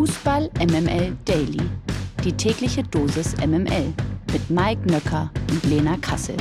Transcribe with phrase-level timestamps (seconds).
[0.00, 1.60] Fußball MML Daily.
[2.24, 3.92] Die tägliche Dosis MML
[4.32, 6.38] mit Mike Nöcker und Lena Kassel.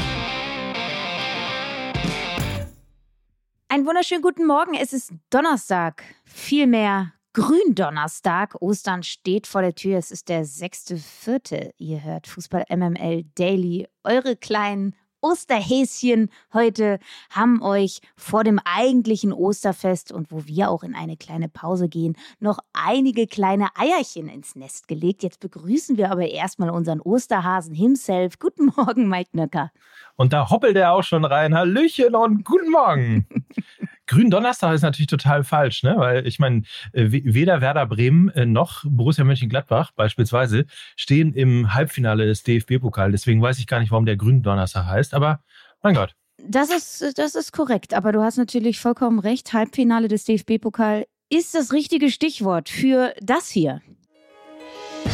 [3.67, 4.75] Einen wunderschönen guten Morgen.
[4.75, 6.06] Es ist Donnerstag.
[6.24, 8.55] Vielmehr Gründonnerstag.
[8.62, 9.98] Ostern steht vor der Tür.
[9.98, 11.71] Es ist der 6.4.
[11.80, 13.89] Ihr hört Fußball MML Daily.
[14.05, 17.00] Eure kleinen Osterhäschen heute
[17.30, 22.16] haben euch vor dem eigentlichen Osterfest und wo wir auch in eine kleine Pause gehen,
[22.40, 25.24] noch einige kleine Eierchen ins Nest gelegt.
[25.24, 28.40] Jetzt begrüßen wir aber erstmal unseren Osterhasen himself.
[28.40, 29.72] Guten Morgen, Mike Nöcker.
[30.16, 31.55] Und da hoppelt er auch schon rein.
[31.55, 33.27] Hallöchen und guten Morgen.
[34.09, 35.94] Gründonnerstag ist natürlich total falsch, ne?
[35.98, 36.63] weil ich meine,
[36.94, 43.12] äh, weder Werder Bremen äh, noch Borussia Mönchengladbach beispielsweise stehen im Halbfinale des DFB-Pokal.
[43.12, 45.44] Deswegen weiß ich gar nicht, warum der Gründonnerstag heißt, aber
[45.84, 46.16] mein Gott.
[46.44, 49.54] Das ist, das ist korrekt, aber du hast natürlich vollkommen recht.
[49.54, 53.82] Halbfinale des DFB-Pokal ist das richtige Stichwort für das hier.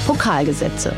[0.08, 0.94] Pokalgesetze.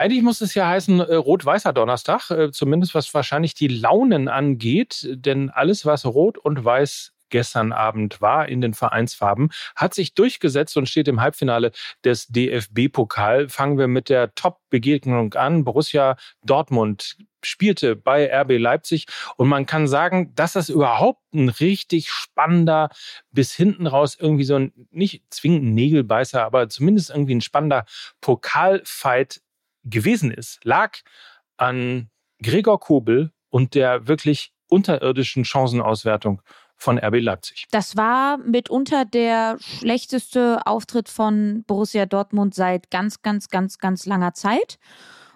[0.00, 5.06] Eigentlich muss es ja heißen äh, rot-weißer Donnerstag, äh, zumindest was wahrscheinlich die Launen angeht,
[5.10, 10.78] denn alles, was rot und weiß gestern Abend war in den Vereinsfarben, hat sich durchgesetzt
[10.78, 13.50] und steht im Halbfinale des DFB-Pokal.
[13.50, 15.64] Fangen wir mit der Top-Begegnung an.
[15.64, 19.04] Borussia Dortmund spielte bei RB Leipzig
[19.36, 22.88] und man kann sagen, dass das überhaupt ein richtig spannender,
[23.32, 27.84] bis hinten raus irgendwie so ein, nicht zwingend Nägelbeißer, aber zumindest irgendwie ein spannender
[28.22, 29.42] Pokalfight
[29.90, 30.98] gewesen ist, lag
[31.56, 32.10] an
[32.42, 36.42] Gregor Kobel und der wirklich unterirdischen Chancenauswertung
[36.76, 37.66] von RB Leipzig.
[37.70, 44.32] Das war mitunter der schlechteste Auftritt von Borussia Dortmund seit ganz, ganz, ganz, ganz langer
[44.32, 44.78] Zeit.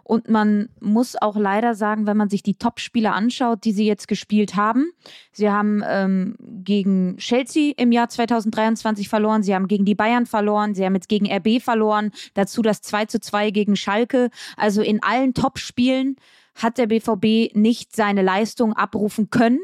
[0.04, 4.06] Und man muss auch leider sagen, wenn man sich die Top-Spieler anschaut, die sie jetzt
[4.06, 4.92] gespielt haben,
[5.32, 10.74] sie haben ähm, gegen Chelsea im Jahr 2023 verloren, sie haben gegen die Bayern verloren,
[10.74, 14.28] sie haben jetzt gegen RB verloren, dazu das 2 zu 2 gegen Schalke.
[14.58, 16.16] Also in allen Top-Spielen
[16.54, 19.60] hat der BVB nicht seine Leistung abrufen können.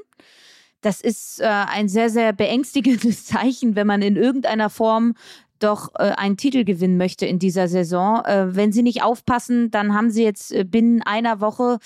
[0.81, 5.15] Das ist äh, ein sehr, sehr beängstigendes Zeichen, wenn man in irgendeiner Form
[5.63, 8.25] doch äh, einen Titel gewinnen möchte in dieser Saison.
[8.25, 11.79] Äh, wenn sie nicht aufpassen, dann haben sie jetzt äh, binnen einer Woche,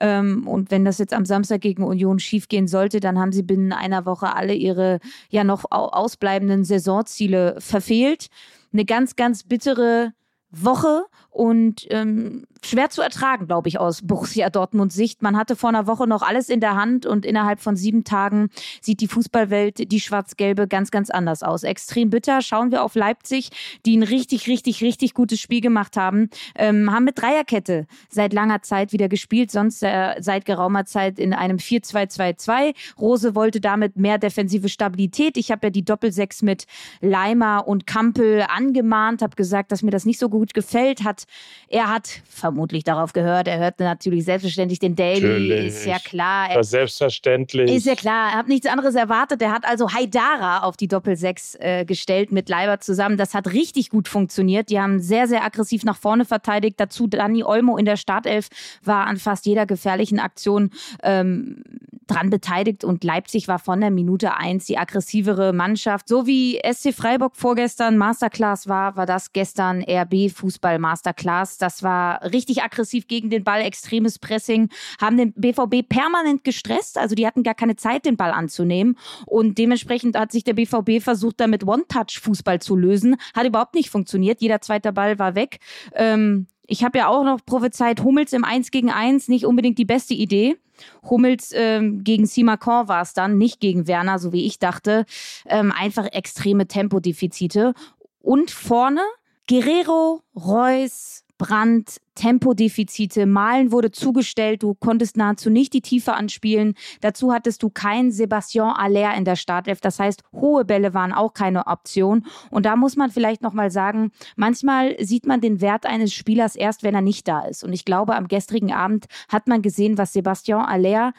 [0.00, 3.72] ähm, und wenn das jetzt am Samstag gegen Union schiefgehen sollte, dann haben sie binnen
[3.72, 8.28] einer Woche alle ihre ja noch ausbleibenden Saisonziele verfehlt.
[8.72, 10.12] Eine ganz, ganz bittere
[10.50, 15.22] Woche und ähm, schwer zu ertragen, glaube ich, aus Borussia Dortmunds Sicht.
[15.22, 18.50] Man hatte vor einer Woche noch alles in der Hand und innerhalb von sieben Tagen
[18.80, 21.62] sieht die Fußballwelt, die schwarz-gelbe, ganz, ganz anders aus.
[21.62, 22.42] Extrem bitter.
[22.42, 23.50] Schauen wir auf Leipzig,
[23.86, 28.62] die ein richtig, richtig, richtig gutes Spiel gemacht haben, ähm, haben mit Dreierkette seit langer
[28.62, 32.74] Zeit wieder gespielt, sonst äh, seit geraumer Zeit in einem 4-2-2-2.
[32.98, 35.36] Rose wollte damit mehr defensive Stabilität.
[35.36, 36.66] Ich habe ja die Doppelsechs mit
[37.00, 41.04] Leimer und Kampel angemahnt, habe gesagt, dass mir das nicht so gut gefällt.
[41.04, 41.24] Hat
[41.68, 43.46] er hat vermutlich darauf gehört.
[43.46, 45.20] Er hört natürlich selbstverständlich den Daily.
[45.20, 45.66] Natürlich.
[45.66, 46.50] Ist ja klar.
[46.50, 47.70] Er, selbstverständlich.
[47.70, 48.32] Ist ja klar.
[48.32, 49.40] Er hat nichts anderes erwartet.
[49.40, 53.16] Er hat also Haidara auf die Doppelsechs äh, gestellt mit Leiber zusammen.
[53.16, 54.68] Das hat richtig gut funktioniert.
[54.68, 56.80] Die haben sehr, sehr aggressiv nach vorne verteidigt.
[56.80, 58.48] Dazu Dani Olmo in der Startelf
[58.82, 60.70] war an fast jeder gefährlichen Aktion
[61.04, 61.62] ähm,
[62.10, 66.08] dran beteiligt und Leipzig war von der Minute eins die aggressivere Mannschaft.
[66.08, 71.58] So wie SC Freiburg vorgestern Masterclass war, war das gestern RB Fußball Masterclass.
[71.58, 74.68] Das war richtig aggressiv gegen den Ball, extremes Pressing,
[75.00, 76.98] haben den BVB permanent gestresst.
[76.98, 78.96] Also die hatten gar keine Zeit, den Ball anzunehmen.
[79.26, 83.16] Und dementsprechend hat sich der BVB versucht, damit One-Touch-Fußball zu lösen.
[83.34, 84.40] Hat überhaupt nicht funktioniert.
[84.40, 85.58] Jeder zweite Ball war weg.
[85.94, 89.84] Ähm, ich habe ja auch noch prophezeit, Hummels im 1 gegen 1, nicht unbedingt die
[89.84, 90.56] beste Idee.
[91.02, 95.04] Hummels ähm, gegen Simakon war es dann, nicht gegen Werner, so wie ich dachte.
[95.46, 97.74] Ähm, einfach extreme Tempodefizite.
[98.20, 99.02] Und vorne
[99.48, 106.74] Guerrero, Reus, Brand, Tempodefizite, Malen wurde zugestellt, du konntest nahezu nicht die Tiefe anspielen.
[107.00, 111.32] Dazu hattest du keinen Sebastian Aller in der Startelf, das heißt, hohe Bälle waren auch
[111.32, 112.26] keine Option.
[112.50, 116.82] Und da muss man vielleicht nochmal sagen, manchmal sieht man den Wert eines Spielers erst,
[116.82, 117.64] wenn er nicht da ist.
[117.64, 121.14] Und ich glaube, am gestrigen Abend hat man gesehen, was Sebastian Aller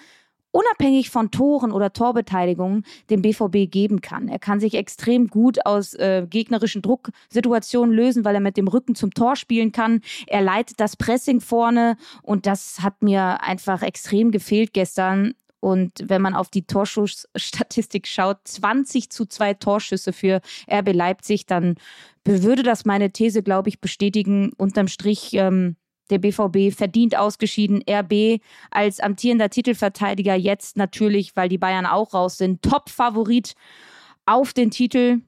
[0.51, 4.27] unabhängig von Toren oder Torbeteiligungen dem BVB geben kann.
[4.27, 8.95] Er kann sich extrem gut aus äh, gegnerischen Drucksituationen lösen, weil er mit dem Rücken
[8.95, 10.01] zum Tor spielen kann.
[10.27, 15.33] Er leitet das Pressing vorne und das hat mir einfach extrem gefehlt gestern.
[15.61, 21.75] Und wenn man auf die Torschussstatistik schaut, 20 zu 2 Torschüsse für RB Leipzig, dann
[22.25, 24.51] würde das meine These, glaube ich, bestätigen.
[24.57, 25.75] Unterm Strich ähm,
[26.11, 27.83] der BVB verdient ausgeschieden.
[27.89, 33.55] RB als amtierender Titelverteidiger jetzt natürlich, weil die Bayern auch raus sind, Top-Favorit
[34.25, 35.21] auf den Titel.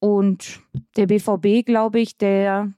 [0.00, 0.60] Und
[0.96, 2.72] der BVB, glaube ich, der,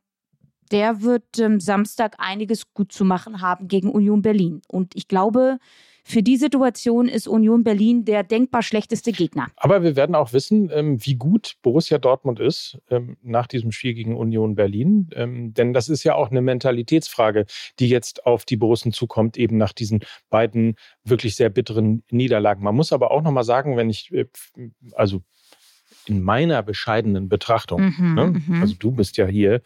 [0.72, 4.60] der wird ähm, Samstag einiges gut zu machen haben gegen Union Berlin.
[4.68, 5.58] Und ich glaube,
[6.04, 9.46] für die Situation ist Union Berlin der denkbar schlechteste Gegner.
[9.56, 13.94] Aber wir werden auch wissen, ähm, wie gut Borussia Dortmund ist ähm, nach diesem Spiel
[13.94, 15.08] gegen Union Berlin.
[15.14, 17.46] Ähm, denn das ist ja auch eine Mentalitätsfrage,
[17.78, 22.64] die jetzt auf die Borussen zukommt, eben nach diesen beiden wirklich sehr bitteren Niederlagen.
[22.64, 24.26] Man muss aber auch nochmal sagen, wenn ich, äh,
[24.94, 25.22] also
[26.06, 28.42] in meiner bescheidenen Betrachtung, mhm, ne?
[28.46, 28.60] Mhm.
[28.60, 29.62] also du bist ja hier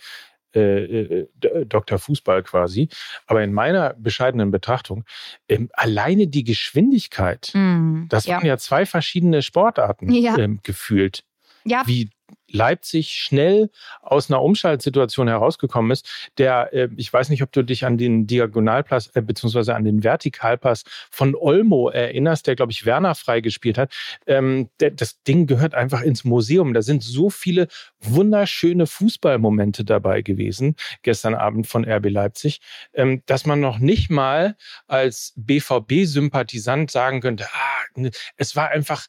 [0.56, 1.98] äh, äh Dr.
[1.98, 2.88] Fußball quasi.
[3.26, 5.04] Aber in meiner bescheidenen Betrachtung,
[5.48, 8.36] ähm, alleine die Geschwindigkeit, mm, das ja.
[8.36, 10.36] waren ja zwei verschiedene Sportarten ja.
[10.38, 11.24] ähm, gefühlt.
[11.66, 11.82] Ja.
[11.86, 12.10] Wie
[12.48, 13.70] Leipzig schnell
[14.02, 16.08] aus einer Umschaltsituation herausgekommen ist,
[16.38, 20.04] der, äh, ich weiß nicht, ob du dich an den Diagonalpass äh, beziehungsweise an den
[20.04, 23.92] Vertikalpass von Olmo erinnerst, der, glaube ich, Werner freigespielt hat.
[24.26, 26.72] Ähm, der, das Ding gehört einfach ins Museum.
[26.72, 27.66] Da sind so viele
[28.00, 32.60] wunderschöne Fußballmomente dabei gewesen, gestern Abend von RB Leipzig,
[32.94, 39.06] ähm, dass man noch nicht mal als BVB-Sympathisant sagen könnte, ah, es war einfach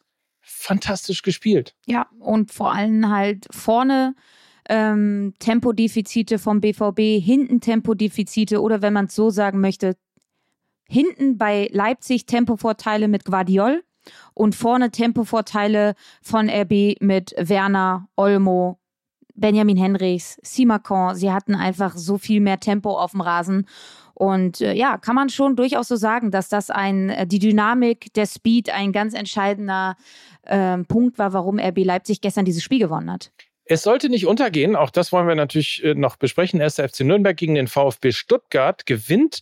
[0.47, 1.75] fantastisch gespielt.
[1.85, 4.15] Ja, und vor allem halt vorne
[4.69, 9.95] ähm, Tempodefizite vom BVB, hinten Tempodefizite oder wenn man es so sagen möchte,
[10.87, 13.83] hinten bei Leipzig Tempovorteile mit Guardiol
[14.33, 18.79] und vorne Tempovorteile von RB mit Werner, Olmo,
[19.35, 21.15] Benjamin Henrichs, Simakon.
[21.15, 23.67] Sie hatten einfach so viel mehr Tempo auf dem Rasen.
[24.17, 28.11] Und äh, ja, kann man schon durchaus so sagen, dass das ein, äh, die Dynamik,
[28.15, 29.95] der Speed ein ganz entscheidender
[30.41, 33.31] äh, Punkt war, warum RB Leipzig gestern dieses Spiel gewonnen hat.
[33.65, 36.59] Es sollte nicht untergehen, auch das wollen wir natürlich äh, noch besprechen.
[36.59, 36.77] 1.
[36.77, 39.41] FC Nürnberg gegen den VfB Stuttgart gewinnt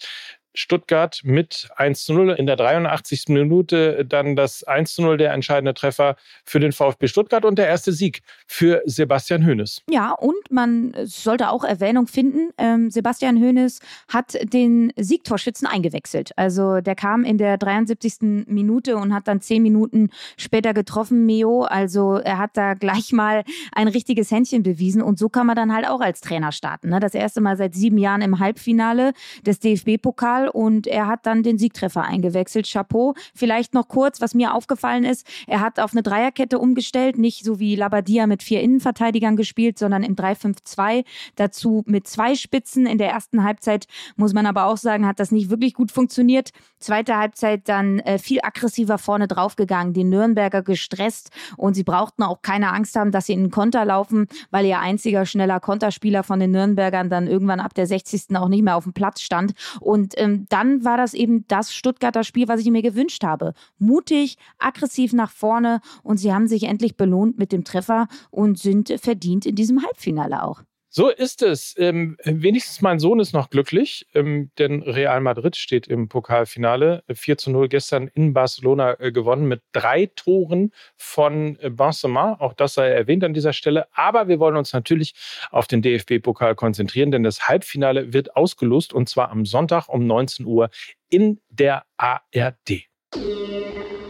[0.56, 3.26] Stuttgart mit 1 zu 0 in der 83.
[3.30, 7.68] Minute dann das 1 zu 0 der entscheidende Treffer für den VfB Stuttgart und der
[7.68, 9.84] erste Sieg für Sebastian Hoeneß.
[9.90, 16.32] Ja, und man sollte auch Erwähnung finden, ähm, Sebastian Hoeneß hat den Siegtorschützen eingewechselt.
[16.38, 18.46] Also der kam in der 73.
[18.48, 21.64] Minute und hat dann zehn Minuten später getroffen, Meo.
[21.64, 23.44] Also er hat da gleich mal
[23.74, 26.90] ein richtiges Händchen bewiesen und so kann man dann halt auch als Trainer starten.
[26.90, 27.00] Ne?
[27.00, 29.14] Das erste Mal seit sieben Jahren im Halbfinale
[29.46, 32.68] des DFB-Pokals und er hat dann den Siegtreffer eingewechselt.
[32.68, 33.14] Chapeau.
[33.34, 37.60] Vielleicht noch kurz, was mir aufgefallen ist, er hat auf eine Dreierkette umgestellt, nicht so
[37.60, 41.06] wie Labadia mit vier Innenverteidigern gespielt, sondern im 3-5-2,
[41.36, 42.86] dazu mit zwei Spitzen.
[42.86, 46.52] In der ersten Halbzeit muss man aber auch sagen, hat das nicht wirklich gut funktioniert.
[46.80, 52.42] Zweite Halbzeit dann äh, viel aggressiver vorne draufgegangen, die Nürnberger gestresst und sie brauchten auch
[52.42, 56.40] keine Angst haben, dass sie in den Konter laufen, weil ihr einziger schneller Konterspieler von
[56.40, 58.36] den Nürnbergern dann irgendwann ab der 60.
[58.36, 59.54] auch nicht mehr auf dem Platz stand.
[59.80, 63.54] Und ähm, dann war das eben das Stuttgarter Spiel, was ich mir gewünscht habe.
[63.78, 68.94] Mutig, aggressiv nach vorne und sie haben sich endlich belohnt mit dem Treffer und sind
[69.00, 70.64] verdient in diesem Halbfinale auch.
[70.98, 71.76] So ist es.
[71.78, 77.04] Ähm, wenigstens mein Sohn ist noch glücklich, ähm, denn Real Madrid steht im Pokalfinale.
[77.14, 82.38] 4 zu 0 gestern in Barcelona äh, gewonnen mit drei Toren von äh, Benzema.
[82.40, 83.88] Auch das sei erwähnt an dieser Stelle.
[83.92, 85.16] Aber wir wollen uns natürlich
[85.52, 90.46] auf den DFB-Pokal konzentrieren, denn das Halbfinale wird ausgelost und zwar am Sonntag um 19
[90.46, 90.70] Uhr
[91.10, 92.86] in der ARD.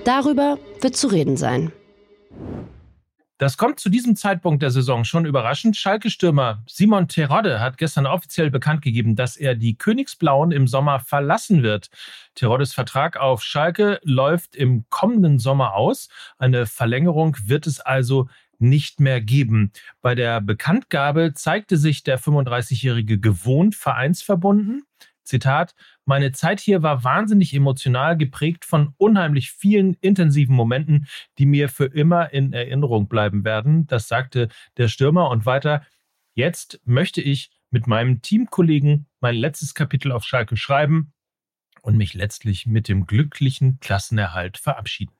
[0.03, 1.71] Darüber wird zu reden sein.
[3.37, 5.75] Das kommt zu diesem Zeitpunkt der Saison schon überraschend.
[5.75, 11.62] Schalke-Stürmer Simon Terodde hat gestern offiziell bekannt gegeben, dass er die Königsblauen im Sommer verlassen
[11.62, 11.89] wird.
[12.36, 16.07] Teroddes Vertrag auf Schalke läuft im kommenden Sommer aus.
[16.38, 19.74] Eine Verlängerung wird es also nicht mehr geben.
[20.01, 24.83] Bei der Bekanntgabe zeigte sich der 35-Jährige gewohnt vereinsverbunden.
[25.24, 31.07] Zitat, meine Zeit hier war wahnsinnig emotional geprägt von unheimlich vielen intensiven Momenten,
[31.39, 33.88] die mir für immer in Erinnerung bleiben werden.
[33.88, 35.85] Das sagte der Stürmer und weiter.
[36.35, 41.14] Jetzt möchte ich mit meinem Teamkollegen mein letztes Kapitel auf Schalke schreiben
[41.86, 45.13] und mich letztlich mit dem glücklichen Klassenerhalt verabschieden.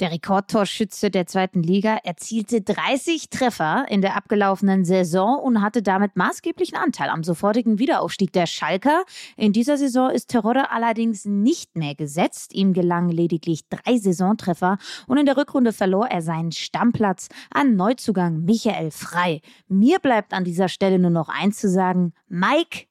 [0.00, 6.16] Der Rekordtorschütze der zweiten Liga erzielte 30 Treffer in der abgelaufenen Saison und hatte damit
[6.16, 9.04] maßgeblichen Anteil am sofortigen Wiederaufstieg der Schalker.
[9.36, 12.54] In dieser Saison ist Terodde allerdings nicht mehr gesetzt.
[12.54, 18.42] Ihm gelangen lediglich drei Saisontreffer und in der Rückrunde verlor er seinen Stammplatz an Neuzugang
[18.46, 19.42] Michael Frei.
[19.68, 22.14] Mir bleibt an dieser Stelle nur noch eins zu sagen.
[22.26, 22.86] Mike,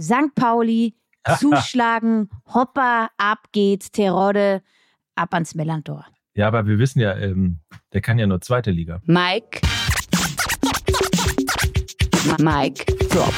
[0.00, 0.34] St.
[0.34, 0.94] Pauli,
[1.38, 4.62] zuschlagen, Hopper, ab geht's, Terodde,
[5.14, 6.06] ab ans Melantor.
[6.34, 7.60] Ja, aber wir wissen ja, ähm,
[7.92, 9.00] der kann ja nur zweite Liga.
[9.04, 9.60] Mike.
[12.38, 13.34] Mike Drop.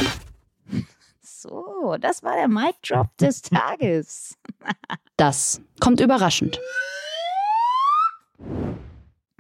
[1.20, 4.36] So, das war der Mike Drop des Tages.
[5.16, 6.58] das kommt überraschend.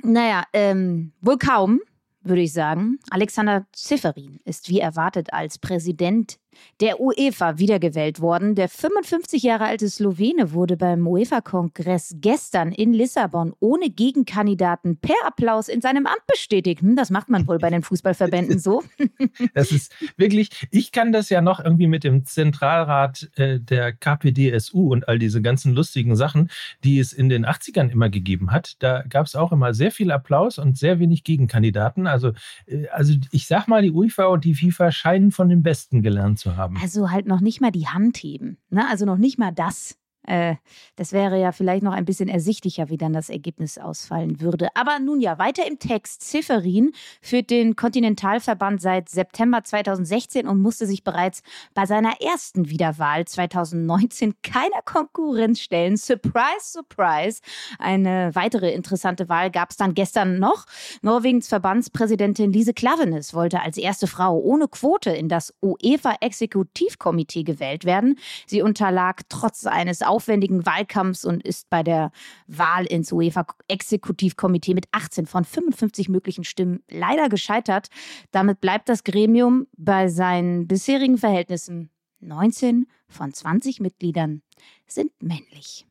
[0.02, 1.80] Naja, ähm, wohl kaum
[2.28, 2.98] würde ich sagen.
[3.10, 6.38] Alexander Zifferin ist wie erwartet als Präsident
[6.80, 8.54] der UEFA wiedergewählt worden.
[8.54, 15.68] Der 55 Jahre alte Slowene wurde beim UEFA-Kongress gestern in Lissabon ohne Gegenkandidaten per Applaus
[15.68, 16.82] in seinem Amt bestätigt.
[16.82, 18.82] Hm, das macht man wohl bei den Fußballverbänden so.
[19.54, 24.92] Das ist wirklich, ich kann das ja noch irgendwie mit dem Zentralrat äh, der KPDSU
[24.92, 26.50] und all diese ganzen lustigen Sachen,
[26.84, 28.76] die es in den 80ern immer gegeben hat.
[28.80, 32.06] Da gab es auch immer sehr viel Applaus und sehr wenig Gegenkandidaten.
[32.06, 32.32] Also,
[32.66, 36.38] äh, also ich sag mal, die UEFA und die FIFA scheinen von den Besten gelernt
[36.38, 36.76] zu haben.
[36.80, 38.58] Also halt noch nicht mal die Hand heben.
[38.70, 38.86] Ne?
[38.88, 39.98] Also noch nicht mal das.
[40.26, 40.56] Äh,
[40.96, 44.68] das wäre ja vielleicht noch ein bisschen ersichtlicher, wie dann das Ergebnis ausfallen würde.
[44.74, 46.22] Aber nun ja, weiter im Text.
[46.22, 53.24] Zifferin führt den Kontinentalverband seit September 2016 und musste sich bereits bei seiner ersten Wiederwahl
[53.24, 55.96] 2019 keiner Konkurrenz stellen.
[55.96, 57.40] Surprise, surprise.
[57.78, 60.66] Eine weitere interessante Wahl gab es dann gestern noch.
[61.00, 68.18] Norwegens Verbandspräsidentin Lise Klavenes wollte als erste Frau ohne Quote in das UEFA-Exekutivkomitee gewählt werden.
[68.46, 72.10] Sie unterlag trotz eines Auf aufwendigen Wahlkampfs und ist bei der
[72.48, 77.86] Wahl ins UEFA-Exekutivkomitee mit 18 von 55 möglichen Stimmen leider gescheitert.
[78.32, 81.90] Damit bleibt das Gremium bei seinen bisherigen Verhältnissen.
[82.18, 84.42] 19 von 20 Mitgliedern
[84.88, 85.86] sind männlich.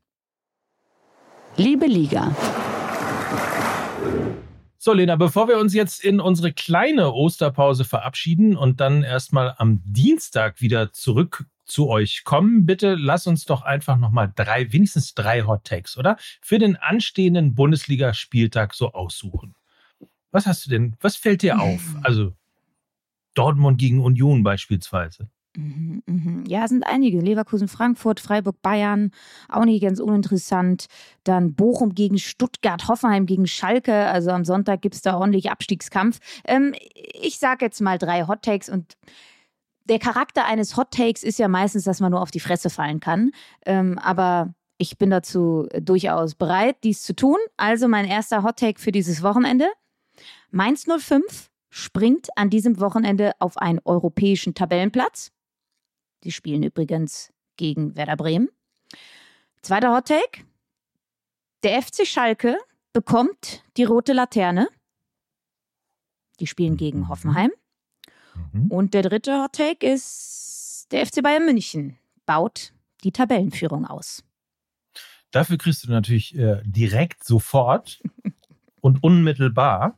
[1.56, 2.36] Liebe Liga.
[4.78, 9.82] So, Lena, bevor wir uns jetzt in unsere kleine Osterpause verabschieden und dann erstmal am
[9.86, 12.66] Dienstag wieder zurück zu euch kommen.
[12.66, 16.18] Bitte lass uns doch einfach nochmal drei, wenigstens drei Hot Takes, oder?
[16.42, 19.56] Für den anstehenden Bundesligaspieltag so aussuchen.
[20.32, 21.96] Was hast du denn, was fällt dir auf?
[22.04, 22.34] Also
[23.34, 25.30] Dortmund gegen Union beispielsweise.
[25.58, 26.44] Mhm, mhm.
[26.48, 27.20] Ja, sind einige.
[27.20, 29.12] Leverkusen, Frankfurt, Freiburg, Bayern,
[29.50, 30.86] auch nicht ganz uninteressant.
[31.24, 33.94] Dann Bochum gegen Stuttgart, Hoffenheim gegen Schalke.
[33.94, 36.20] Also am Sonntag gibt es da ordentlich Abstiegskampf.
[36.46, 38.98] Ähm, ich sage jetzt mal drei Hot Takes und
[39.90, 43.00] der Charakter eines Hot Takes ist ja meistens, dass man nur auf die Fresse fallen
[43.00, 43.32] kann.
[43.66, 47.38] Ähm, aber ich bin dazu durchaus bereit, dies zu tun.
[47.58, 49.68] Also mein erster Hot Take für dieses Wochenende.
[50.52, 55.32] Mainz 05 springt an diesem Wochenende auf einen europäischen Tabellenplatz.
[56.24, 58.50] Die spielen übrigens gegen Werder Bremen.
[59.62, 60.46] Zweiter Hot Take.
[61.64, 62.58] Der FC Schalke
[62.94, 64.70] bekommt die rote Laterne.
[66.40, 67.10] Die spielen gegen mhm.
[67.10, 67.52] Hoffenheim.
[68.54, 68.68] Mhm.
[68.68, 74.24] Und der dritte Hot Take ist, der FC Bayern München baut die Tabellenführung aus.
[75.32, 78.02] Dafür kriegst du natürlich äh, direkt sofort
[78.82, 79.98] und unmittelbar.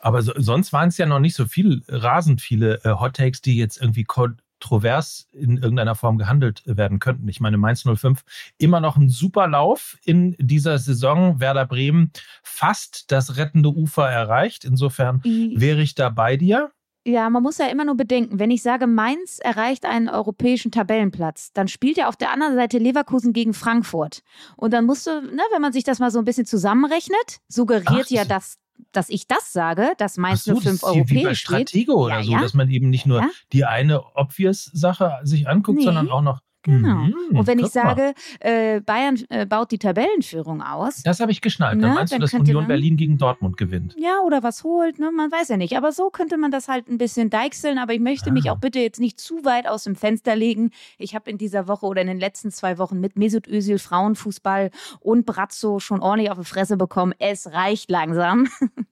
[0.00, 3.42] Aber so, sonst waren es ja noch nicht so viel, rasend viele äh, Hot Takes,
[3.42, 7.28] die jetzt irgendwie kontrovers in irgendeiner Form gehandelt werden könnten.
[7.28, 8.22] Ich meine, Mainz 05
[8.58, 11.40] immer noch ein super Lauf in dieser Saison.
[11.40, 14.64] Werder Bremen fast das rettende Ufer erreicht.
[14.64, 16.70] Insofern wäre ich da bei dir.
[17.06, 21.52] Ja, man muss ja immer nur bedenken, wenn ich sage, Mainz erreicht einen europäischen Tabellenplatz,
[21.54, 24.22] dann spielt ja auf der anderen Seite Leverkusen gegen Frankfurt.
[24.56, 28.06] Und dann musst du, ne, wenn man sich das mal so ein bisschen zusammenrechnet, suggeriert
[28.06, 28.58] Ach, ja das
[28.92, 32.32] dass ich das sage, dass Mainz so, 05 europäisch wie bei Stratego oder ja, so,
[32.32, 32.40] ja.
[32.40, 33.28] dass man eben nicht nur ja.
[33.52, 35.84] die eine obvious Sache sich anguckt, nee.
[35.84, 36.96] sondern auch noch Genau.
[36.96, 41.02] Mhm, und wenn ich sage, äh, Bayern äh, baut die Tabellenführung aus.
[41.02, 41.82] Das habe ich geschnallt.
[41.82, 41.94] Dann ne?
[41.94, 43.96] meinst dann du, dass Union Berlin gegen Dortmund gewinnt?
[43.98, 45.10] Ja, oder was holt, ne?
[45.10, 45.76] man weiß ja nicht.
[45.76, 47.78] Aber so könnte man das halt ein bisschen deichseln.
[47.78, 48.32] Aber ich möchte ah.
[48.32, 50.70] mich auch bitte jetzt nicht zu weit aus dem Fenster legen.
[50.98, 54.70] Ich habe in dieser Woche oder in den letzten zwei Wochen mit Mesut Özil Frauenfußball
[55.00, 57.14] und Brazzo schon ordentlich auf die Fresse bekommen.
[57.18, 58.48] Es reicht langsam.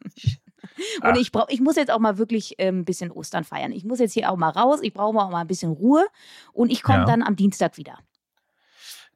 [1.03, 3.73] Und ich, brauch, ich muss jetzt auch mal wirklich ein bisschen Ostern feiern.
[3.73, 4.81] Ich muss jetzt hier auch mal raus.
[4.83, 6.05] Ich brauche auch mal ein bisschen Ruhe.
[6.53, 7.05] Und ich komme ja.
[7.05, 7.99] dann am Dienstag wieder.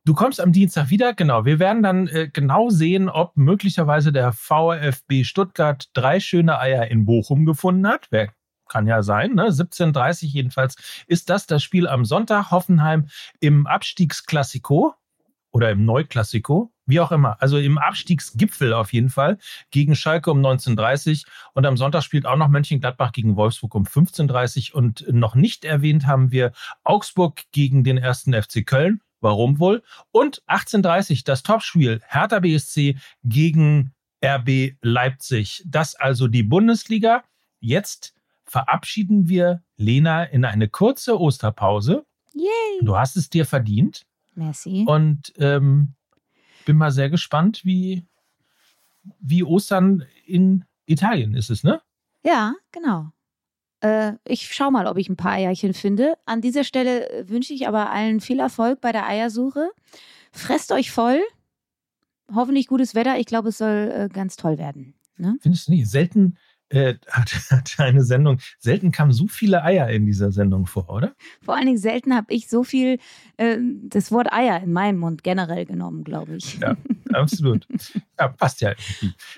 [0.04, 1.44] Du kommst am Dienstag wieder, genau.
[1.44, 7.04] Wir werden dann äh, genau sehen, ob möglicherweise der VfB Stuttgart drei schöne Eier in
[7.04, 8.08] Bochum gefunden hat.
[8.10, 8.32] Wer
[8.68, 9.48] kann ja sein, ne?
[9.48, 12.50] 17.30 jedenfalls ist das das Spiel am Sonntag.
[12.50, 13.06] Hoffenheim
[13.38, 14.94] im Abstiegsklassiko
[15.52, 17.40] oder im Neuklassiko, wie auch immer.
[17.40, 19.38] Also im Abstiegsgipfel auf jeden Fall
[19.70, 24.72] gegen Schalke um 19.30 und am Sonntag spielt auch noch Mönchengladbach gegen Wolfsburg um 15.30
[24.72, 29.00] und noch nicht erwähnt haben wir Augsburg gegen den ersten FC Köln.
[29.20, 29.82] Warum wohl?
[30.10, 33.92] Und 18.30 das Topspiel Hertha BSC gegen
[34.24, 35.62] RB Leipzig.
[35.66, 37.22] Das also die Bundesliga.
[37.60, 42.04] Jetzt verabschieden wir Lena in eine kurze Osterpause.
[42.34, 42.80] Yay.
[42.82, 44.04] Du hast es dir verdient.
[44.34, 44.84] Merci.
[44.86, 45.94] Und ähm,
[46.64, 48.06] bin mal sehr gespannt, wie,
[49.20, 51.80] wie Ostern in Italien ist es, ne?
[52.24, 53.10] Ja, genau.
[53.80, 56.14] Äh, ich schau mal, ob ich ein paar Eierchen finde.
[56.24, 59.70] An dieser Stelle äh, wünsche ich aber allen viel Erfolg bei der Eiersuche.
[60.30, 61.20] Fresst euch voll.
[62.32, 63.18] Hoffentlich gutes Wetter.
[63.18, 64.94] Ich glaube, es soll äh, ganz toll werden.
[65.16, 65.36] Ne?
[65.40, 65.90] Findest du nicht?
[65.90, 66.38] Selten
[66.72, 68.38] äh, hat, hat eine Sendung.
[68.58, 71.14] Selten kamen so viele Eier in dieser Sendung vor, oder?
[71.42, 72.98] Vor allen Dingen selten habe ich so viel
[73.36, 76.58] äh, das Wort Eier in meinem Mund generell genommen, glaube ich.
[76.58, 76.76] Ja,
[77.12, 77.66] absolut.
[78.20, 78.74] Ja, passt ja.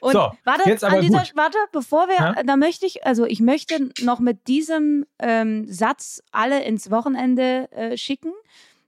[0.02, 1.32] Und so, warte, jetzt aber dieser, gut.
[1.36, 2.42] warte, bevor wir, Ja?
[2.42, 7.96] da möchte ich, also ich möchte noch mit diesem ähm, Satz alle ins Wochenende äh,
[7.96, 8.32] schicken.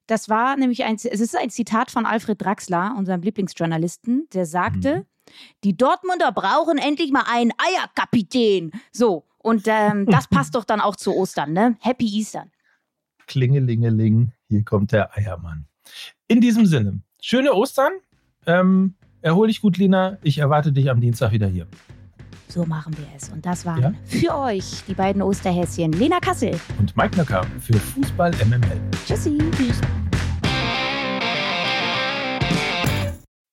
[0.07, 4.97] Das war nämlich ein, es ist ein Zitat von Alfred Draxler, unserem Lieblingsjournalisten, der sagte,
[4.99, 5.05] Mhm.
[5.65, 8.71] Die Dortmunder brauchen endlich mal einen Eierkapitän.
[8.93, 11.77] So, und ähm, das passt doch dann auch zu Ostern, ne?
[11.81, 12.47] Happy Easter.
[13.27, 15.67] Klingelingeling, hier kommt der Eiermann.
[16.29, 17.93] In diesem Sinne, schöne Ostern.
[18.47, 20.19] Ähm, erhol dich gut, Lina.
[20.23, 21.67] Ich erwarte dich am Dienstag wieder hier.
[22.49, 23.29] So machen wir es.
[23.29, 23.93] Und das waren Ja?
[24.05, 26.59] für euch die beiden Osterhäschen Lena Kassel.
[26.79, 28.81] Und Mike Nöcker für Fußball MML.
[29.07, 29.37] Tschüssi.
[29.57, 29.81] Tschüss.